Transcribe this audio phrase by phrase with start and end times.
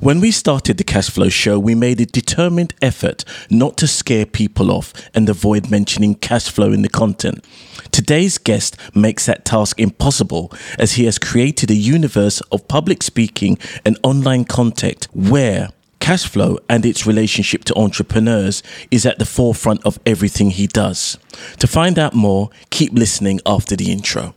[0.00, 4.24] When we started the Cash Flow Show, we made a determined effort not to scare
[4.24, 7.44] people off and avoid mentioning cash flow in the content.
[7.92, 13.58] Today's guest makes that task impossible as he has created a universe of public speaking
[13.84, 15.68] and online content where
[16.10, 21.16] cash flow and its relationship to entrepreneurs is at the forefront of everything he does.
[21.60, 24.34] To find out more, keep listening after the intro.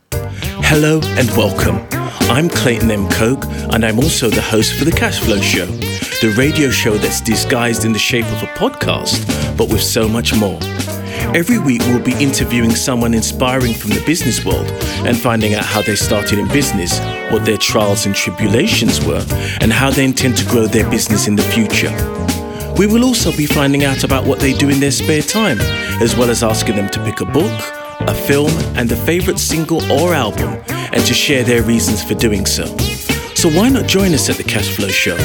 [0.70, 1.84] Hello and welcome.
[2.30, 3.08] I'm Clayton M.
[3.10, 7.20] Coke, and I'm also the host for The Cash Flow Show, the radio show that's
[7.20, 9.26] disguised in the shape of a podcast,
[9.58, 10.60] but with so much more.
[11.34, 14.66] Every week, we'll be interviewing someone inspiring from the business world
[15.06, 17.00] and finding out how they started in business,
[17.30, 19.24] what their trials and tribulations were,
[19.60, 21.92] and how they intend to grow their business in the future.
[22.78, 25.60] We will also be finding out about what they do in their spare time,
[26.00, 27.52] as well as asking them to pick a book,
[28.00, 32.46] a film, and a favorite single or album, and to share their reasons for doing
[32.46, 32.66] so.
[33.34, 35.16] So why not join us at the Cashflow Show?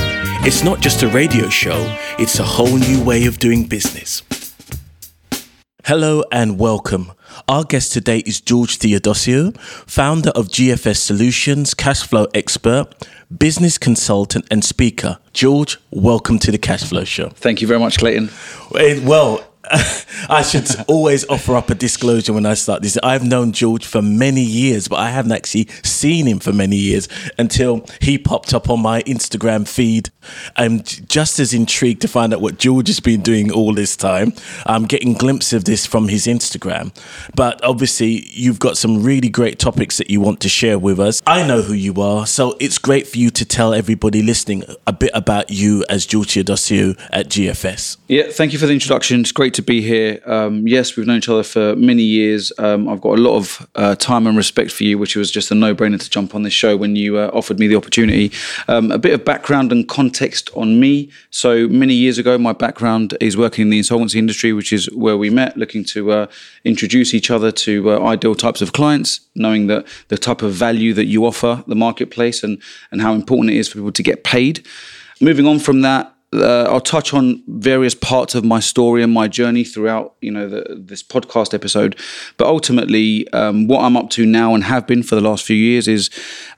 [0.41, 1.77] It's not just a radio show,
[2.17, 4.21] it's a whole new way of doing business.
[5.85, 7.13] Hello and welcome.
[7.47, 12.87] Our guest today is George Theodosiou, founder of GFS Solutions, cash flow expert,
[13.35, 15.19] business consultant, and speaker.
[15.31, 17.29] George, welcome to the Cash Flow Show.
[17.29, 18.29] Thank you very much, Clayton.
[18.75, 19.41] Eh, well,
[20.29, 22.97] I should always offer up a disclosure when I start this.
[23.03, 27.07] I've known George for many years, but I haven't actually seen him for many years
[27.37, 30.09] until he popped up on my Instagram feed.
[30.55, 34.33] I'm just as intrigued to find out what George has been doing all this time.
[34.65, 36.95] I'm getting glimpses of this from his Instagram.
[37.35, 41.21] But obviously, you've got some really great topics that you want to share with us.
[41.25, 44.93] I know who you are, so it's great for you to tell everybody listening a
[44.93, 47.97] bit about you as George Theodosiou at GFS.
[48.07, 49.21] Yeah, thank you for the introduction.
[49.21, 50.08] It's great to be here.
[50.17, 52.51] Um, yes, we've known each other for many years.
[52.57, 55.51] Um, I've got a lot of uh, time and respect for you, which was just
[55.51, 58.31] a no brainer to jump on this show when you uh, offered me the opportunity.
[58.67, 61.11] Um, a bit of background and context on me.
[61.29, 65.17] So, many years ago, my background is working in the insolvency industry, which is where
[65.17, 66.27] we met, looking to uh,
[66.63, 70.93] introduce each other to uh, ideal types of clients, knowing that the type of value
[70.93, 74.23] that you offer the marketplace and, and how important it is for people to get
[74.23, 74.65] paid.
[75.21, 79.27] Moving on from that, uh, I'll touch on various parts of my story and my
[79.27, 81.97] journey throughout, you know, the, this podcast episode.
[82.37, 85.55] But ultimately, um, what I'm up to now and have been for the last few
[85.55, 86.11] years is,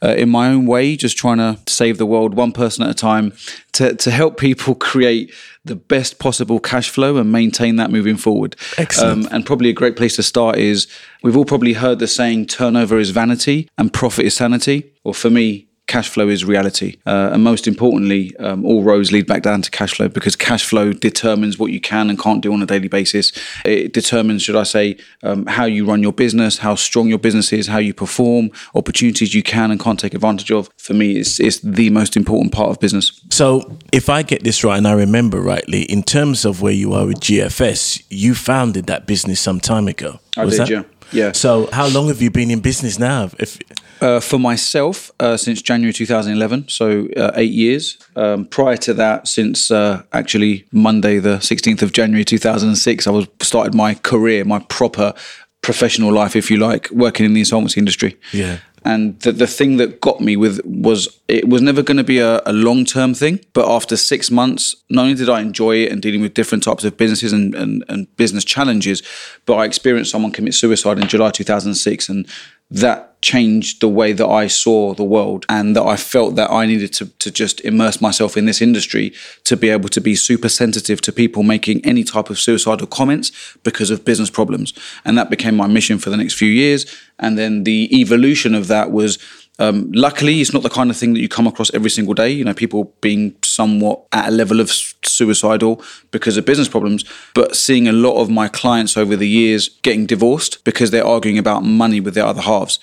[0.03, 2.93] uh, in my own way, just trying to save the world one person at a
[2.93, 3.33] time
[3.73, 5.33] to to help people create
[5.63, 8.55] the best possible cash flow and maintain that moving forward.
[8.77, 9.27] Excellent.
[9.27, 10.87] Um, and probably a great place to start is
[11.23, 14.91] we've all probably heard the saying turnover is vanity and profit is sanity.
[15.03, 16.95] Or for me, cash flow is reality.
[17.05, 20.63] Uh, and most importantly, um, all roads lead back down to cash flow because cash
[20.63, 23.33] flow determines what you can and can't do on a daily basis.
[23.65, 27.51] It determines, should I say, um, how you run your business, how strong your business
[27.51, 30.69] is, how you perform, opportunities you can and can't take advantage of.
[30.77, 33.21] For me, it's, it's the most important part of business.
[33.29, 36.93] So, if I get this right and I remember rightly, in terms of where you
[36.93, 40.19] are with GFS, you founded that business some time ago.
[40.37, 40.69] I was did, that?
[40.69, 40.83] yeah.
[41.11, 41.33] Yeah.
[41.33, 43.29] So, how long have you been in business now?
[43.37, 43.59] If
[44.01, 47.99] Uh, for myself, uh, since January 2011, so uh, eight years.
[48.15, 53.27] Um, prior to that, since uh, actually Monday, the 16th of January 2006, I was
[53.41, 55.13] started my career, my proper
[55.61, 58.17] professional life, if you like, working in the insolvency industry.
[58.33, 58.57] Yeah.
[58.83, 62.17] And the, the thing that got me with was it was never going to be
[62.17, 63.39] a, a long term thing.
[63.53, 66.83] But after six months, not only did I enjoy it and dealing with different types
[66.83, 69.03] of businesses and, and, and business challenges,
[69.45, 72.09] but I experienced someone commit suicide in July 2006.
[72.09, 72.27] And
[72.71, 76.65] that changed the way that I saw the world and that I felt that I
[76.65, 80.49] needed to, to just immerse myself in this industry to be able to be super
[80.49, 83.31] sensitive to people making any type of suicidal comments
[83.63, 84.73] because of business problems.
[85.05, 86.85] And that became my mission for the next few years.
[87.19, 89.19] And then the evolution of that was
[89.59, 92.29] um, luckily, it's not the kind of thing that you come across every single day.
[92.29, 97.05] You know, people being somewhat at a level of suicidal because of business problems.
[97.33, 101.37] But seeing a lot of my clients over the years getting divorced because they're arguing
[101.37, 102.79] about money with their other halves.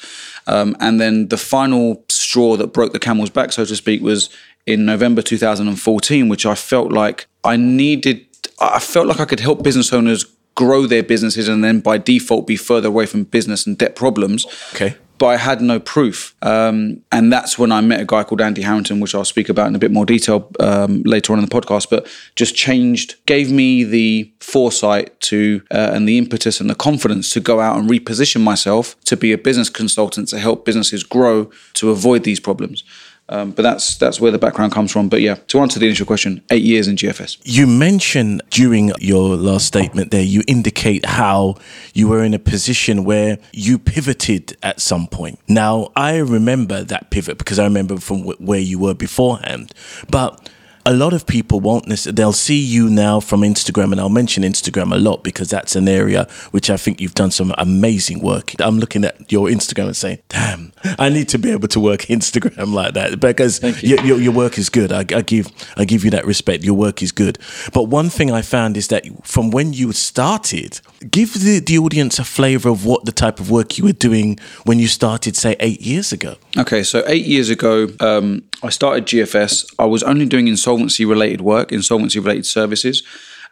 [0.46, 4.30] Um, and then the final straw that broke the camel's back, so to speak, was
[4.66, 8.24] in November 2014, which I felt like I needed.
[8.60, 10.24] I felt like I could help business owners
[10.54, 14.44] grow their businesses and then by default be further away from business and debt problems.
[14.74, 14.97] Okay.
[15.18, 16.34] But I had no proof.
[16.42, 19.66] Um, and that's when I met a guy called Andy Harrington, which I'll speak about
[19.66, 22.06] in a bit more detail um, later on in the podcast, but
[22.36, 27.41] just changed, gave me the foresight to, uh, and the impetus and the confidence to
[27.41, 31.91] go out and reposition myself to be a business consultant to help businesses grow to
[31.91, 32.84] avoid these problems.
[33.30, 35.09] Um, but that's that's where the background comes from.
[35.09, 37.39] But yeah, to answer the initial question, eight years in GFS.
[37.45, 41.57] You mentioned during your last statement there, you indicate how
[41.92, 45.39] you were in a position where you pivoted at some point.
[45.47, 49.72] Now, I remember that pivot because I remember from wh- where you were beforehand.
[50.10, 50.48] But
[50.89, 54.91] a lot of people won't they'll see you now from Instagram, and I'll mention Instagram
[54.95, 58.59] a lot because that's an area which I think you've done some amazing work.
[58.59, 60.67] I'm looking at your Instagram and saying, damn,
[60.98, 63.97] I need to be able to work Instagram like that because you.
[63.97, 64.92] your, your, your work is good.
[64.92, 66.65] I, I give I give you that respect.
[66.65, 67.39] Your work is good.
[67.72, 70.80] But one thing I found is that from when you started,
[71.10, 74.39] give the, the audience a flavor of what the type of work you were doing
[74.65, 76.36] when you started, say, eight years ago.
[76.56, 79.74] Okay, so eight years ago, um, I started GFS.
[79.78, 83.03] I was only doing insolvency related work, insolvency related services.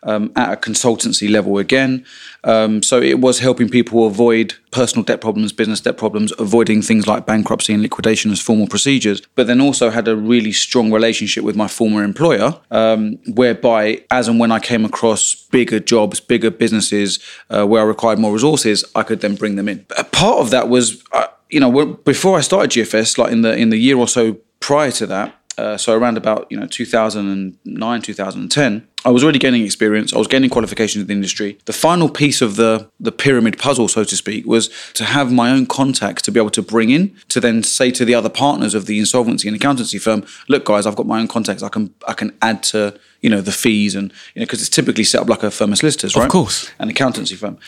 [0.03, 2.05] Um, at a consultancy level again.
[2.45, 7.07] Um, so it was helping people avoid personal debt problems, business debt problems, avoiding things
[7.07, 9.23] like bankruptcy and liquidation as formal procedures.
[9.35, 14.29] But then also had a really strong relationship with my former employer, um, whereby as
[14.29, 17.19] and when I came across bigger jobs, bigger businesses
[17.51, 19.87] uh, where I required more resources, I could then bring them in.
[19.99, 23.57] A part of that was, uh, you know, before I started GFS, like in the
[23.57, 28.03] in the year or so prior to that, uh, so around about you know 2009
[28.03, 30.13] 2010 i was already gaining experience.
[30.13, 31.59] I was gaining qualifications in the industry.
[31.65, 35.51] The final piece of the the pyramid puzzle so to speak was to have my
[35.51, 38.75] own contacts to be able to bring in to then say to the other partners
[38.75, 41.63] of the insolvency and accountancy firm look guys i've got my own contacts.
[41.63, 44.69] I can i can add to you know the fees and you know because it's
[44.79, 46.25] typically set up like a firm of solicitors right?
[46.25, 46.71] of course.
[46.79, 47.59] An accountancy firm.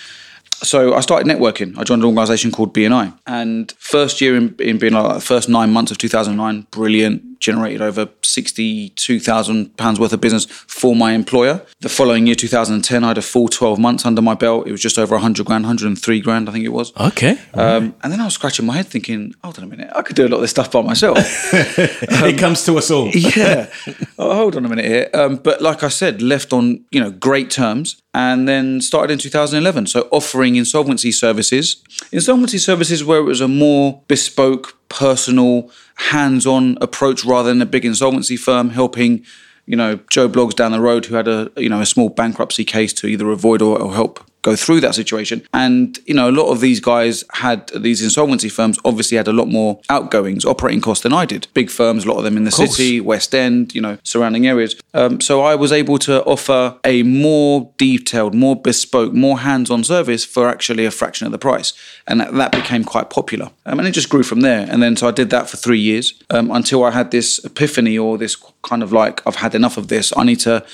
[0.62, 1.78] So I started networking.
[1.78, 5.48] I joined an organisation called BNI, and first year in, in BNI, like the first
[5.48, 7.37] nine months of 2009, brilliant.
[7.40, 11.64] Generated over sixty-two thousand pounds worth of business for my employer.
[11.80, 14.66] The following year, 2010, I had a full 12 months under my belt.
[14.66, 16.92] It was just over 100 grand, 103 grand, I think it was.
[16.96, 17.38] Okay.
[17.54, 20.16] Um, and then I was scratching my head, thinking, "Hold on a minute, I could
[20.16, 21.18] do a lot of this stuff by myself."
[21.52, 23.10] it comes to us all.
[23.14, 23.70] yeah.
[24.18, 25.10] Oh, hold on a minute here.
[25.14, 29.18] Um, but like I said, left on you know great terms, and then started in
[29.18, 29.86] 2011.
[29.86, 31.82] So offering insolvency services,
[32.12, 37.84] insolvency services where it was a more bespoke, personal, hands-on approach rather than a big
[37.84, 39.24] insolvency firm helping.
[39.66, 42.64] You know, Joe Blogs down the road who had a you know a small bankruptcy
[42.64, 45.46] case to either avoid or, or help go through that situation.
[45.52, 49.32] And, you know, a lot of these guys had these insolvency firms obviously had a
[49.32, 51.48] lot more outgoings, operating costs than I did.
[51.54, 54.76] Big firms, a lot of them in the city, West End, you know, surrounding areas.
[54.94, 59.84] Um, so I was able to offer a more detailed, more bespoke, more hands on
[59.84, 61.72] service for actually a fraction of the price.
[62.06, 63.50] And that, that became quite popular.
[63.66, 64.66] Um, and it just grew from there.
[64.70, 67.98] And then so I did that for three years um, until I had this epiphany
[67.98, 70.12] or this kind of like, I've had enough of this.
[70.16, 70.64] I need to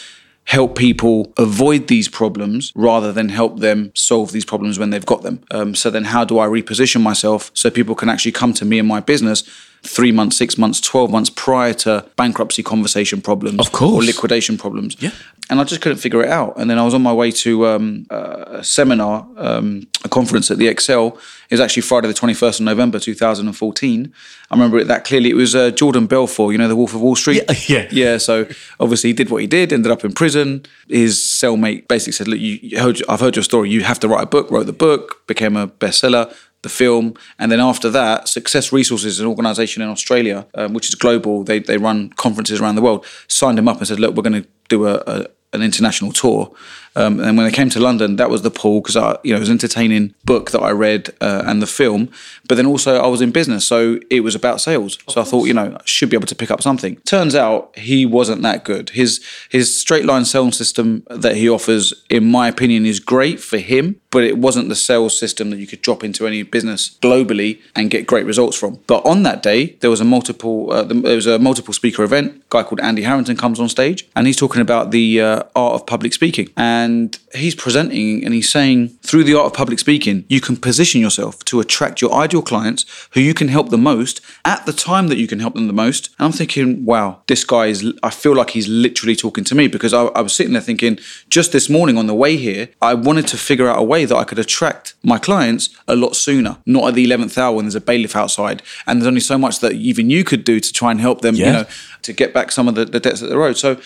[0.44, 5.22] help people avoid these problems rather than help them solve these problems when they've got
[5.22, 5.42] them.
[5.50, 8.78] Um, so then, how do I reposition myself so people can actually come to me
[8.78, 9.42] and my business
[9.86, 13.92] three months, six months, 12 months prior to bankruptcy conversation problems Of course.
[13.92, 14.96] or liquidation problems?
[14.98, 15.10] Yeah.
[15.50, 16.54] And I just couldn't figure it out.
[16.56, 20.56] And then I was on my way to um, a seminar, um, a conference at
[20.56, 21.14] the ExCeL.
[21.14, 24.12] It was actually Friday, the 21st of November, 2014.
[24.50, 25.28] I remember it that clearly.
[25.28, 27.42] It was uh, Jordan Belfort, you know, the Wolf of Wall Street.
[27.48, 27.88] Yeah, yeah.
[27.90, 28.46] Yeah, so
[28.80, 30.64] obviously he did what he did, ended up in prison.
[30.88, 33.68] His cellmate basically said, "Look, you, you heard, I've heard your story.
[33.68, 36.34] You have to write a book." Wrote the book, became a bestseller.
[36.64, 40.94] The film, and then after that, Success Resources, an organisation in Australia, um, which is
[40.94, 41.44] global.
[41.44, 43.04] They they run conferences around the world.
[43.28, 46.54] Signed him up and said, "Look, we're going to do a, a an international tour.
[46.96, 49.38] Um, and when I came to London, that was the pull because I, you know,
[49.38, 52.10] it was an entertaining book that I read uh, and the film.
[52.48, 54.98] But then also I was in business, so it was about sales.
[55.08, 56.96] so I thought, you know, I should be able to pick up something.
[56.98, 58.90] Turns out he wasn't that good.
[58.90, 63.58] His his straight line selling system that he offers, in my opinion, is great for
[63.58, 67.60] him, but it wasn't the sales system that you could drop into any business globally
[67.74, 68.78] and get great results from.
[68.86, 72.36] But on that day, there was a multiple uh, there was a multiple speaker event.
[72.36, 75.74] A guy called Andy Harrington comes on stage, and he's talking about the uh, art
[75.74, 76.48] of public speaking.
[76.56, 81.00] And he's presenting and he's saying, through the art of public speaking, you can position
[81.00, 85.08] yourself to attract your ideal clients who you can help the most at the time
[85.08, 86.10] that you can help them the most.
[86.18, 89.68] And I'm thinking, wow, this guy is, I feel like he's literally talking to me
[89.68, 90.98] because I, I was sitting there thinking,
[91.28, 94.16] just this morning on the way here, I wanted to figure out a way that
[94.16, 97.74] I could attract my clients a lot sooner, not at the 11th hour when there's
[97.74, 98.62] a bailiff outside.
[98.86, 101.34] And there's only so much that even you could do to try and help them,
[101.34, 101.46] Yeah.
[101.46, 101.64] you know,
[102.02, 103.56] to get back some of the, the debts at the road.
[103.56, 103.80] So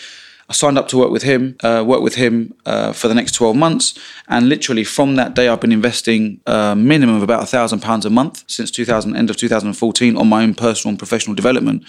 [0.49, 3.33] I signed up to work with him, uh, work with him uh, for the next
[3.33, 3.97] 12 months.
[4.27, 8.03] And literally from that day, I've been investing a minimum of about a thousand pounds
[8.03, 11.83] a month since 2000, end of 2014 on my own personal and professional development.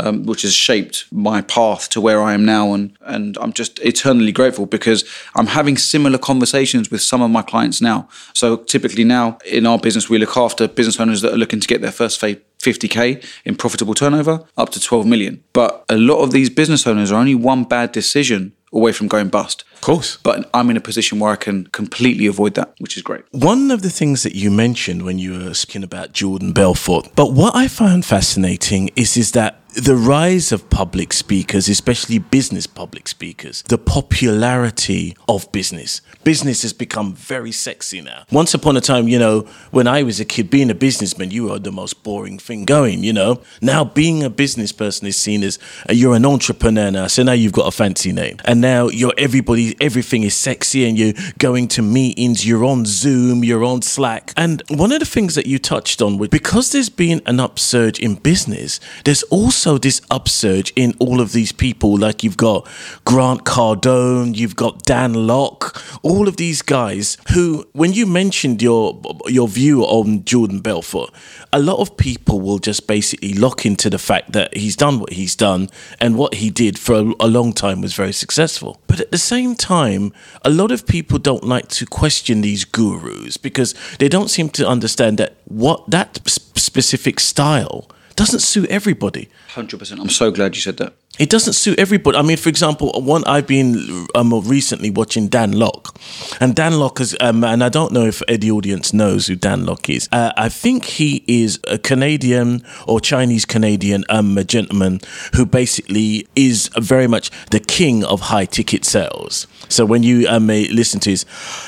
[0.00, 3.80] Um, which has shaped my path to where I am now, and and I'm just
[3.80, 8.08] eternally grateful because I'm having similar conversations with some of my clients now.
[8.32, 11.66] So typically now in our business, we look after business owners that are looking to
[11.66, 15.42] get their first fa- 50k in profitable turnover up to 12 million.
[15.52, 19.28] But a lot of these business owners are only one bad decision away from going
[19.28, 19.64] bust.
[19.78, 20.18] Of course.
[20.22, 23.24] But I'm in a position where I can completely avoid that, which is great.
[23.30, 27.32] One of the things that you mentioned when you were speaking about Jordan Belfort, but
[27.32, 33.06] what I found fascinating is is that the rise of public speakers, especially business public
[33.06, 36.00] speakers, the popularity of business.
[36.24, 38.24] Business has become very sexy now.
[38.32, 41.44] Once upon a time, you know, when I was a kid, being a businessman, you
[41.44, 43.40] were the most boring thing going, you know.
[43.60, 45.58] Now, being a business person is seen as
[45.88, 48.38] uh, you're an entrepreneur now, so now you've got a fancy name.
[48.44, 53.44] And now you're everybody, everything is sexy, and you're going to meetings, you're on Zoom,
[53.44, 54.32] you're on Slack.
[54.36, 57.98] And one of the things that you touched on was because there's been an upsurge
[57.98, 61.98] in business, there's also this upsurge in all of these people.
[61.98, 62.66] Like you've got
[63.04, 69.00] Grant Cardone, you've got Dan Lok, all of these guys who, when you mentioned your
[69.26, 71.10] your view on Jordan Belfort,
[71.52, 75.12] a lot of people will just basically lock into the fact that he's done what
[75.12, 75.68] he's done
[76.00, 78.80] and what he did for a, a long time was very successful.
[78.86, 80.12] But at the same time,
[80.44, 84.68] a lot of people don't like to question these gurus because they don't seem to
[84.68, 89.28] understand that what that specific style doesn't suit everybody.
[89.54, 90.00] 100%.
[90.00, 90.94] I'm so glad you said that.
[91.18, 92.16] It doesn't suit everybody.
[92.16, 95.98] I mean, for example, one I've been um, recently watching Dan Lok,
[96.40, 99.66] and Dan Lok is, um, and I don't know if the audience knows who Dan
[99.66, 100.08] Lok is.
[100.12, 105.00] Uh, I think he is a Canadian or Chinese Canadian um, gentleman
[105.34, 109.48] who basically is very much the king of high ticket sales.
[109.68, 111.26] So when you um, listen to his,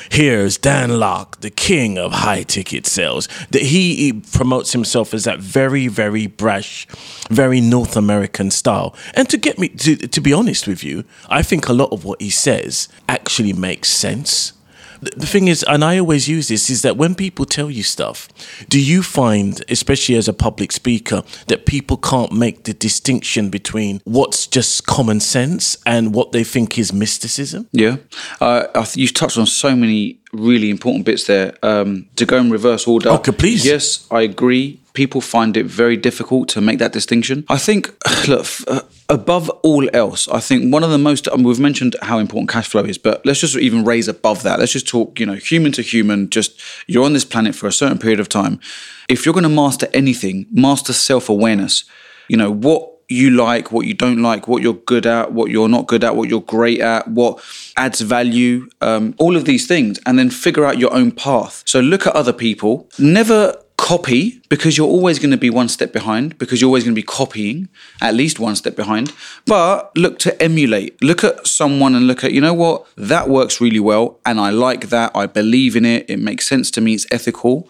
[0.09, 5.25] here's Dan Lok, the king of high ticket sales, that he, he promotes himself as
[5.25, 6.87] that very, very brash,
[7.29, 11.41] very North American style, and to get me to, to be honest with you, I
[11.43, 14.53] think a lot of what he says actually makes sense.
[15.01, 18.29] The thing is, and I always use this, is that when people tell you stuff,
[18.69, 24.01] do you find, especially as a public speaker, that people can't make the distinction between
[24.03, 27.67] what's just common sense and what they think is mysticism?
[27.71, 27.97] Yeah.
[28.39, 31.55] Uh, you've touched on so many really important bits there.
[31.63, 33.09] Um, to go in reverse order.
[33.09, 33.65] Okay, please.
[33.65, 37.45] Yes, I agree people find it very difficult to make that distinction.
[37.49, 37.93] I think,
[38.27, 41.95] look, uh, above all else, I think one of the most, I mean, we've mentioned
[42.01, 44.59] how important cash flow is, but let's just even raise above that.
[44.59, 47.73] Let's just talk, you know, human to human, just you're on this planet for a
[47.73, 48.59] certain period of time.
[49.07, 51.83] If you're going to master anything, master self awareness.
[52.27, 55.67] You know, what you like, what you don't like, what you're good at, what you're
[55.67, 57.43] not good at, what you're great at, what
[57.75, 61.61] adds value, um, all of these things, and then figure out your own path.
[61.65, 62.89] So look at other people.
[62.97, 66.93] Never copy because you're always going to be one step behind because you're always going
[66.93, 67.67] to be copying
[67.99, 69.11] at least one step behind.
[69.47, 71.01] But look to emulate.
[71.01, 72.85] Look at someone and look at you know what?
[72.95, 75.11] That works really well and i like that.
[75.15, 76.05] I believe in it.
[76.07, 76.93] It makes sense to me.
[76.93, 77.67] It's ethical.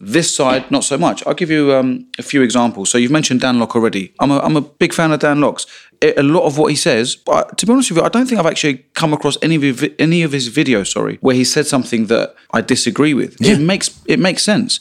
[0.00, 1.26] This side not so much.
[1.26, 2.88] I'll give you um, a few examples.
[2.88, 4.14] So you've mentioned dan lok already.
[4.20, 5.66] I'm a, I'm a big fan of dan lok's
[6.00, 8.38] a lot of what he says, but to be honest with you, I don't think
[8.38, 10.92] I've actually come across any of his, any of his videos.
[10.92, 13.36] Sorry, where he said something that I disagree with.
[13.40, 13.54] Yeah.
[13.54, 14.78] It makes it makes sense.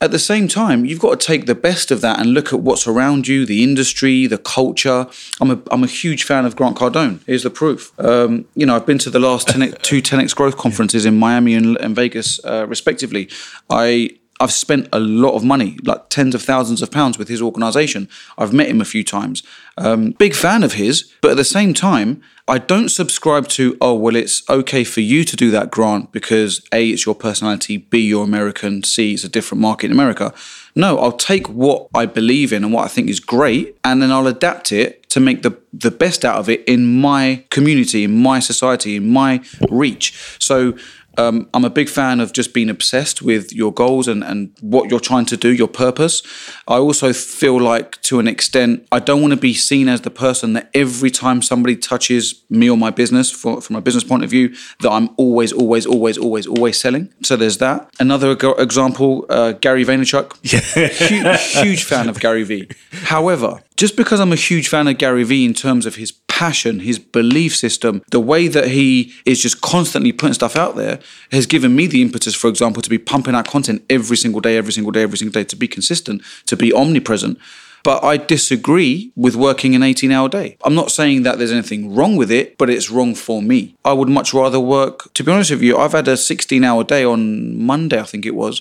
[0.00, 2.60] At the same time, you've got to take the best of that and look at
[2.60, 5.06] what's around you, the industry, the culture.
[5.40, 7.20] I'm a, I'm a huge fan of Grant Cardone.
[7.26, 7.98] Here's the proof.
[7.98, 11.54] Um, you know, I've been to the last 10, two 10x growth conferences in Miami
[11.54, 13.28] and, and Vegas, uh, respectively.
[13.70, 17.40] I I've spent a lot of money, like tens of thousands of pounds, with his
[17.40, 18.08] organisation.
[18.36, 19.42] I've met him a few times.
[19.78, 23.94] Um, big fan of his, but at the same time, I don't subscribe to, oh,
[23.94, 28.00] well, it's okay for you to do that, Grant, because A, it's your personality, B,
[28.00, 30.34] you're American, C, it's a different market in America.
[30.74, 34.12] No, I'll take what I believe in and what I think is great, and then
[34.12, 38.20] I'll adapt it to make the, the best out of it in my community, in
[38.20, 40.36] my society, in my reach.
[40.38, 40.76] So
[41.18, 44.90] um, I'm a big fan of just being obsessed with your goals and, and what
[44.90, 46.22] you're trying to do, your purpose.
[46.68, 50.10] I also feel like, to an extent, I don't want to be seen as the
[50.10, 54.24] person that every time somebody touches me or my business, for, from a business point
[54.24, 57.12] of view, that I'm always, always, always, always, always selling.
[57.22, 57.90] So there's that.
[57.98, 60.32] Another example, uh, Gary Vaynerchuk.
[60.54, 60.88] Yeah.
[60.88, 62.68] huge, huge fan of Gary Vee.
[62.92, 66.80] However, just because I'm a huge fan of Gary Vee in terms of his passion,
[66.80, 70.98] his belief system, the way that he is just constantly putting stuff out there
[71.30, 74.56] has given me the impetus, for example, to be pumping out content every single day,
[74.56, 77.38] every single day, every single day, to be consistent, to be omnipresent.
[77.84, 80.56] But I disagree with working an 18 hour day.
[80.64, 83.76] I'm not saying that there's anything wrong with it, but it's wrong for me.
[83.84, 86.82] I would much rather work, to be honest with you, I've had a 16 hour
[86.82, 88.60] day on Monday, I think it was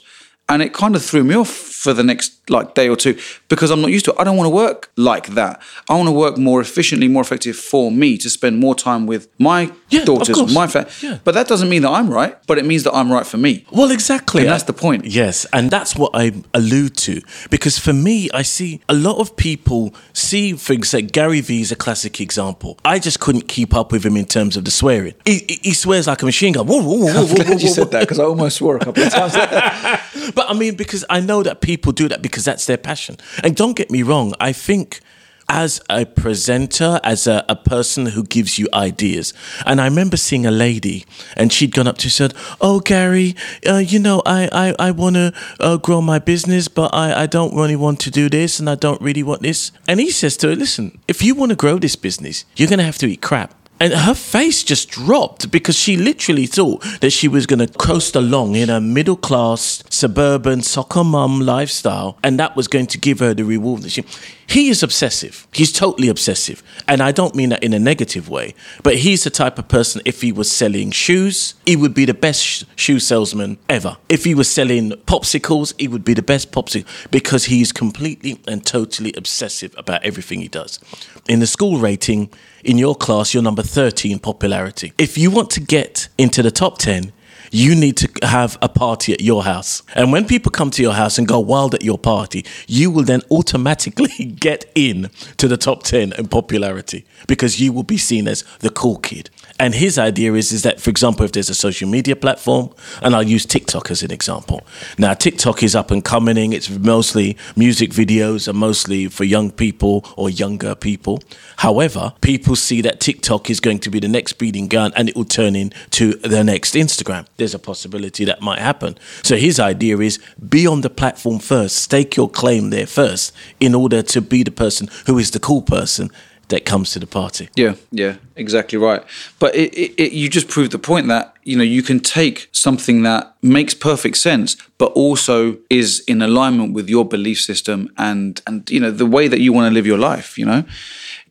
[0.49, 3.17] And it kind of threw me off for the next like day or two
[3.49, 4.17] because I'm not used to it.
[4.19, 5.61] I don't want to work like that.
[5.89, 9.27] I want to work more efficiently, more effective for me to spend more time with
[9.39, 10.91] my Yeah, daughters, my family.
[11.01, 11.19] Yeah.
[11.23, 13.65] But that doesn't mean that I'm right, but it means that I'm right for me.
[13.71, 14.41] Well, exactly.
[14.41, 15.05] And that's the point.
[15.05, 19.35] Yes, and that's what I allude to because for me, I see a lot of
[19.35, 22.77] people see, things example, Gary Vee is a classic example.
[22.83, 25.13] I just couldn't keep up with him in terms of the swearing.
[25.25, 26.67] He, he- swears like a machine gun.
[26.67, 29.03] Whoa, whoa, whoa, whoa, I'm glad you said that because I almost swore a couple
[29.03, 29.33] of times.
[30.35, 33.17] but I mean, because I know that people do that because that's their passion.
[33.43, 35.01] And don't get me wrong, I think
[35.49, 39.33] as a presenter, as a, a person who gives you ideas,
[39.65, 43.35] and I remember seeing a lady and she'd gone up to said, Oh, Gary,
[43.67, 47.25] uh, you know, I, I, I want to uh, grow my business, but I, I
[47.27, 49.71] don't really want to do this and I don't really want this.
[49.87, 52.79] And he says to her, Listen, if you want to grow this business, you're going
[52.79, 53.53] to have to eat crap.
[53.79, 58.15] And her face just dropped because she literally thought that she was going to coast
[58.15, 63.19] along in a middle class, suburban, soccer mum lifestyle, and that was going to give
[63.19, 64.05] her the reward that she.
[64.47, 65.47] He is obsessive.
[65.51, 66.61] He's totally obsessive.
[66.87, 70.01] And I don't mean that in a negative way, but he's the type of person,
[70.05, 73.97] if he was selling shoes, he would be the best shoe salesman ever.
[74.09, 78.65] If he was selling popsicles, he would be the best popsicle because he's completely and
[78.65, 80.79] totally obsessive about everything he does.
[81.27, 82.29] In the school rating,
[82.63, 84.93] in your class, you're number 30 in popularity.
[84.97, 87.11] If you want to get into the top 10,
[87.53, 89.83] you need to have a party at your house.
[89.93, 93.03] And when people come to your house and go wild at your party, you will
[93.03, 98.27] then automatically get in to the top 10 in popularity because you will be seen
[98.27, 99.29] as the cool kid.
[99.59, 103.15] And his idea is, is that, for example, if there's a social media platform, and
[103.15, 104.61] I'll use TikTok as an example.
[104.97, 106.53] Now, TikTok is up and coming.
[106.53, 111.21] It's mostly music videos are mostly for young people or younger people.
[111.57, 115.15] However, people see that TikTok is going to be the next speeding gun and it
[115.15, 117.27] will turn into the next Instagram.
[117.37, 118.97] There's a possibility that might happen.
[119.21, 120.19] So his idea is
[120.49, 124.51] be on the platform first, stake your claim there first in order to be the
[124.51, 126.09] person who is the cool person
[126.49, 127.49] that comes to the party.
[127.55, 129.03] Yeah, yeah, exactly right.
[129.39, 132.49] But it, it, it, you just proved the point that you know you can take
[132.51, 138.41] something that makes perfect sense, but also is in alignment with your belief system and
[138.45, 140.37] and you know the way that you want to live your life.
[140.37, 140.63] You know,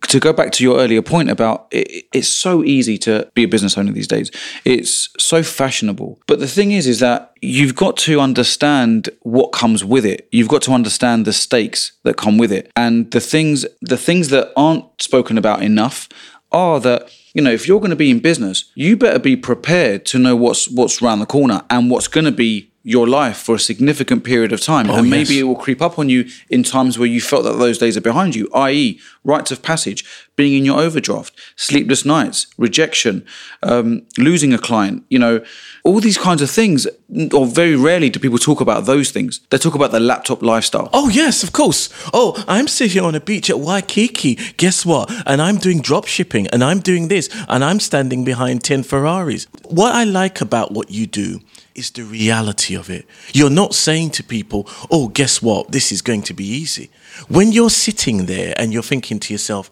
[0.09, 3.49] to go back to your earlier point about it, it's so easy to be a
[3.49, 4.30] business owner these days.
[4.64, 6.21] It's so fashionable.
[6.26, 10.28] But the thing is, is that you've got to understand what comes with it.
[10.30, 14.28] You've got to understand the stakes that come with it, and the things the things
[14.28, 16.09] that aren't spoken about enough
[16.50, 20.04] are that you know if you're going to be in business, you better be prepared
[20.06, 23.54] to know what's what's around the corner and what's going to be your life for
[23.54, 24.90] a significant period of time.
[24.90, 25.40] and maybe yes.
[25.40, 28.00] it will creep up on you in times where you felt that those days are
[28.00, 33.25] behind you, i.e., rites of passage, being in your overdraft, sleepless nights, rejection,
[33.62, 35.45] um, losing a client, you know,
[35.84, 36.86] all these kinds of things.
[37.34, 39.40] Or very rarely do people talk about those things.
[39.50, 40.88] They talk about the laptop lifestyle.
[40.92, 41.90] Oh yes, of course.
[42.12, 44.36] Oh, I'm sitting on a beach at Waikiki.
[44.56, 45.12] Guess what?
[45.26, 49.47] And I'm doing drop shipping and I'm doing this and I'm standing behind 10 Ferraris.
[49.68, 51.40] What I like about what you do
[51.75, 53.06] is the reality of it.
[53.32, 55.73] You're not saying to people, "Oh, guess what?
[55.73, 56.91] This is going to be easy."
[57.28, 59.71] When you're sitting there and you're thinking to yourself,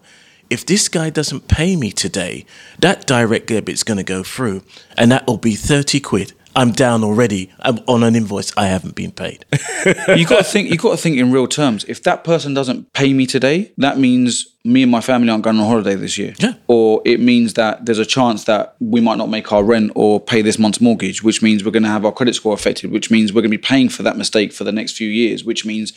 [0.49, 2.45] if this guy doesn't pay me today,
[2.79, 4.63] that direct debit's going to go through
[4.97, 6.33] and that will be 30 quid.
[6.53, 9.45] I'm down already I'm on an invoice I haven't been paid.
[10.17, 10.69] you got to think.
[10.69, 11.85] You got to think in real terms.
[11.85, 15.57] If that person doesn't pay me today, that means me and my family aren't going
[15.59, 16.33] on holiday this year.
[16.37, 16.53] Yeah.
[16.67, 20.19] Or it means that there's a chance that we might not make our rent or
[20.19, 23.09] pay this month's mortgage, which means we're going to have our credit score affected, which
[23.09, 25.65] means we're going to be paying for that mistake for the next few years, which
[25.65, 25.93] means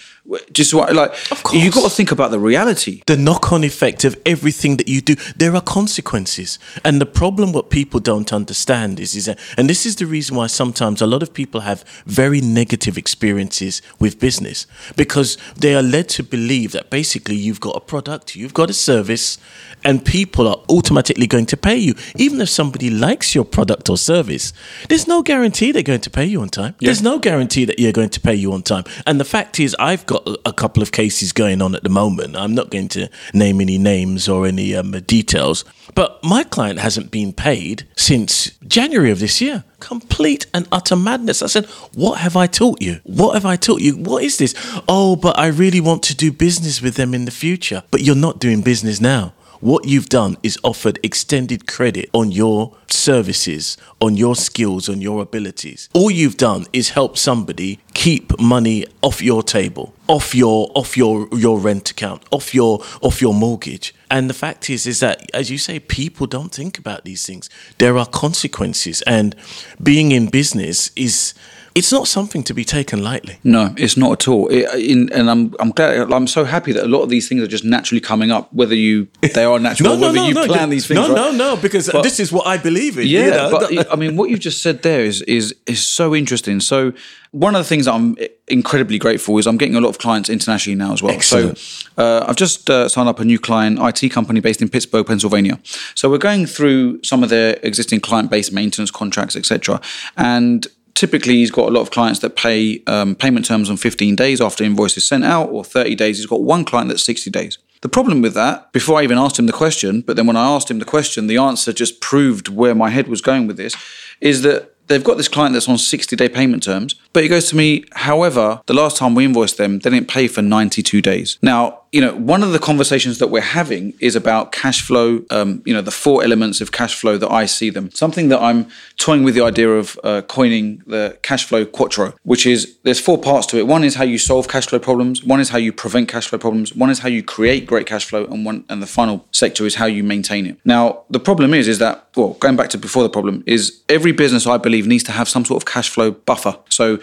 [0.53, 1.63] just what like course.
[1.63, 3.03] you got to think about the reality.
[3.07, 7.69] the knock-on effect of everything that you do there are consequences and the problem what
[7.71, 11.23] people don't understand is is that and this is the reason why sometimes a lot
[11.23, 16.89] of people have very negative experiences with business because they are led to believe that
[16.91, 19.39] basically you've got a product you've got a service
[19.87, 23.99] and people are automatically going to pay you even if somebody likes your product or
[23.99, 24.53] service
[24.89, 26.75] there's no guarantee they're going to pay you on time.
[26.81, 28.85] There's no guarantee that you're going to pay you on time.
[29.07, 31.89] And the fact is i've got a- a couple of cases going on at the
[31.91, 32.37] moment.
[32.37, 35.65] I'm not going to name any names or any um, details
[35.95, 41.43] but my client hasn't been paid since january of this year complete and utter madness.
[41.43, 43.01] I said what have i taught you?
[43.05, 43.97] What have i taught you?
[43.97, 44.55] What is this?
[44.89, 47.83] Oh but i really want to do business with them in the future.
[47.91, 52.77] But you're not doing business now what you've done is offered extended credit on your
[52.87, 55.89] services, on your skills, on your abilities.
[55.95, 61.29] All you've done is help somebody keep money off your table, off your off your
[61.33, 63.95] your rent account, off your off your mortgage.
[64.11, 67.49] And the fact is is that as you say people don't think about these things.
[67.79, 69.35] There are consequences and
[69.83, 71.33] being in business is
[71.75, 73.39] it's not something to be taken lightly.
[73.43, 74.47] No, it's not at all.
[74.49, 77.43] It, in, and I'm I'm glad I'm so happy that a lot of these things
[77.43, 78.53] are just naturally coming up.
[78.53, 81.01] Whether you they are natural, whether you plan these things.
[81.01, 81.17] No, right?
[81.17, 83.09] no, no, because But- this is what I believe in.
[83.09, 83.51] Yeah, you know?
[83.51, 86.61] but I mean, what you've just said there is is is so interesting.
[86.61, 86.93] So
[87.33, 90.77] one of the things I'm incredibly grateful is I'm getting a lot of clients internationally
[90.77, 91.13] now as well.
[91.13, 91.59] Excellent.
[91.59, 95.05] So uh, I've just uh, signed up a new client, IT company based in Pittsburgh,
[95.05, 95.59] Pennsylvania.
[95.97, 99.81] So we're going through some of their existing client based maintenance contracts, etc.
[100.17, 104.17] And typically he's got a lot of clients that pay um, payment terms on 15
[104.17, 106.19] days after invoice is sent out or 30 days.
[106.19, 107.59] He's got one client that's 60 days.
[107.83, 110.47] The problem with that before i even asked him the question but then when i
[110.47, 113.77] asked him the question the answer just proved where my head was going with this
[114.23, 117.47] is that they've got this client that's on 60 day payment terms but he goes
[117.51, 121.39] to me however the last time we invoiced them they didn't pay for 92 days.
[121.43, 125.63] Now you know one of the conversations that we're having is about cash flow um,
[125.65, 127.89] you know the four elements of cash flow that i see them.
[127.93, 132.47] Something that i'm toying with the idea of uh, coining the cash flow quattro which
[132.47, 133.69] is there's four parts to it.
[133.69, 135.23] One is how you solve cash flow problems.
[135.23, 136.75] One is how you prevent cash flow problems.
[136.75, 138.25] One is how you create great cash flow.
[138.25, 140.59] And one and the final sector is how you maintain it.
[140.65, 144.13] Now the problem is is that well going back to before the problem is every
[144.13, 146.59] business i believe needs to have some sort of cash flow buffer.
[146.71, 146.99] So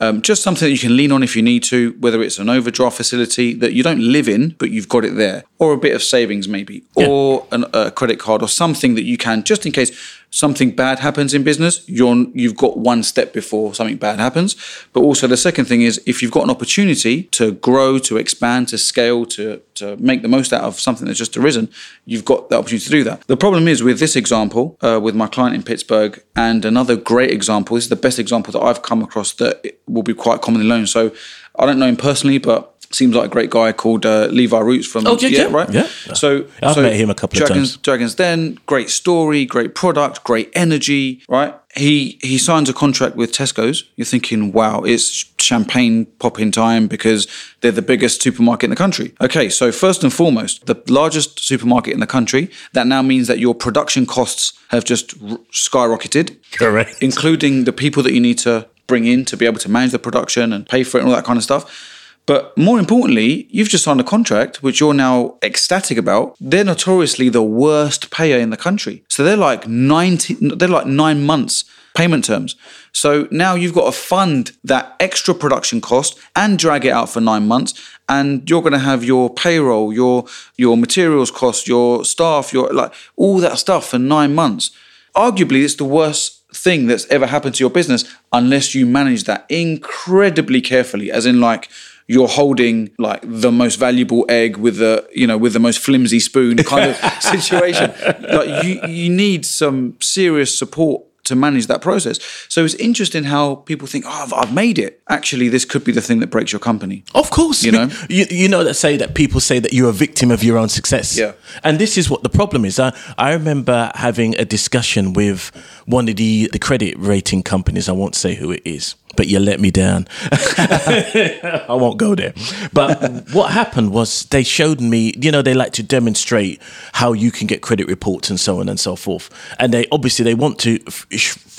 [0.00, 2.50] um, just something that you can lean on if you need to, whether it's an
[2.50, 5.94] overdraft facility that you don't live in, but you've got it there, or a bit
[5.94, 9.72] of savings maybe, or an, a credit card, or something that you can, just in
[9.72, 9.90] case
[10.36, 14.54] something bad happens in business, you're you've got one step before something bad happens.
[14.92, 18.68] But also the second thing is if you've got an opportunity to grow, to expand,
[18.68, 21.70] to scale, to to make the most out of something that's just arisen,
[22.04, 23.26] you've got the opportunity to do that.
[23.26, 27.30] The problem is with this example, uh, with my client in Pittsburgh, and another great
[27.30, 27.76] example.
[27.76, 30.86] This is the best example that I've come across that will be quite commonly known.
[30.86, 31.12] So
[31.58, 34.86] I don't know him personally, but seems like a great guy called uh, Levi Roots
[34.86, 35.86] from Oh, yeah, yeah, right yeah.
[36.14, 37.82] So I've so met him a couple of Dragons, times.
[37.82, 41.54] Dragons Den, great story, great product, great energy, right?
[41.74, 43.84] He he signs a contract with Tesco's.
[43.96, 47.28] You're thinking, wow, it's champagne popping time because
[47.60, 49.14] they're the biggest supermarket in the country.
[49.20, 52.50] Okay, so first and foremost, the largest supermarket in the country.
[52.72, 56.96] That now means that your production costs have just r- skyrocketed, Correct.
[57.02, 59.98] including the people that you need to bring in to be able to manage the
[59.98, 61.92] production and pay for it and all that kind of stuff.
[62.26, 66.36] But more importantly, you've just signed a contract which you're now ecstatic about.
[66.40, 69.04] They're notoriously the worst payer in the country.
[69.08, 72.56] So they're like 90 they're like 9 months payment terms.
[72.92, 77.20] So now you've got to fund that extra production cost and drag it out for
[77.20, 77.74] 9 months
[78.08, 82.92] and you're going to have your payroll, your your materials cost, your staff, your like
[83.14, 84.72] all that stuff for 9 months.
[85.14, 89.44] Arguably it's the worst thing that's ever happened to your business unless you manage that
[89.48, 91.68] incredibly carefully as in like
[92.08, 96.20] you're holding like the most valuable egg with the you know with the most flimsy
[96.20, 97.92] spoon kind of situation
[98.32, 103.56] like you you need some serious support to manage that process so it's interesting how
[103.56, 106.52] people think oh I've, I've made it actually this could be the thing that breaks
[106.52, 107.88] your company Of course, You know?
[108.08, 110.68] you, you know that say that people say that you're a victim of your own
[110.68, 111.18] success.
[111.18, 111.32] Yeah.
[111.64, 112.78] and this is what the problem is.
[112.78, 115.50] I I remember having a discussion with
[115.86, 117.88] one of the the credit rating companies.
[117.88, 120.06] I won't say who it is, but you let me down.
[120.32, 122.34] I won't go there.
[122.72, 125.14] But what happened was they showed me.
[125.16, 126.60] You know, they like to demonstrate
[126.92, 129.30] how you can get credit reports and so on and so forth.
[129.58, 131.06] And they obviously they want to f-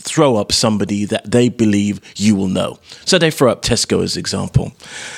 [0.08, 2.80] throw up somebody that they believe you will know.
[3.06, 4.74] So they throw up Tesco as example.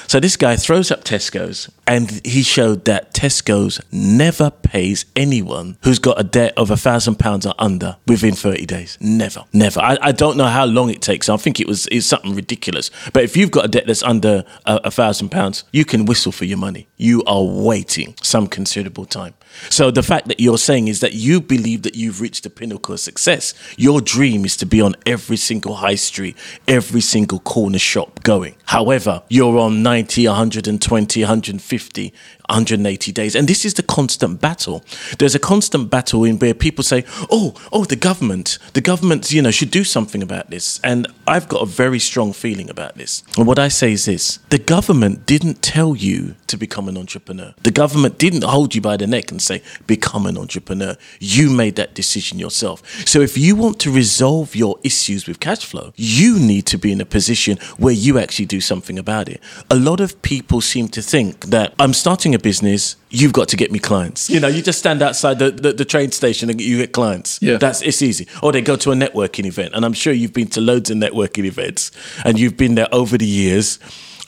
[0.08, 6.00] So this guy throws up Tesco's and he showed that Tesco's never pays anyone who's
[6.00, 8.98] got a debt of a thousand pounds or under within 30 days.
[9.00, 9.80] Never, never.
[9.80, 11.30] I, I don't know how long it takes.
[11.30, 12.92] I think it was it's something ridiculous.
[13.14, 16.32] But if you've got a debt that's under a, a thousand pounds, you can whistle
[16.32, 16.88] for your money.
[16.98, 19.34] You are waiting some considerable time.
[19.70, 22.94] So the fact that you're saying is that you believe that you've reached the pinnacle
[22.94, 23.54] of success.
[23.78, 28.56] Your dream is to be on every single high street, every single corner shop going.
[28.66, 32.14] However, you're on 90, 120, 150,
[32.50, 33.36] 180 days.
[33.36, 34.84] And this is the constant battle.
[35.18, 39.42] There's a constant battle in where people say, oh, oh, the government, the government, you
[39.42, 40.80] know, should do something about this.
[40.84, 43.24] And I've got a very strong feeling about this.
[43.38, 47.54] And what I say is this the government didn't tell you to become an entrepreneur.
[47.64, 50.98] The government didn't hold you by the neck and say, become an entrepreneur.
[51.20, 52.84] You made that decision yourself.
[53.08, 56.92] So if you want to resolve your issues with cash flow, you need to be
[56.92, 59.42] in a position where you actually do something about it.
[59.70, 63.58] A lot of people seem to think that I'm starting a business, you've got to
[63.58, 64.30] get me clients.
[64.30, 67.42] You know, you just stand outside the, the, the train station and you get clients.
[67.42, 67.58] Yeah.
[67.58, 68.28] That's it's easy.
[68.42, 69.76] Or they go to a networking event.
[69.76, 71.92] And I'm sure you've been to loads of networking events
[72.26, 73.80] and you've been there over the years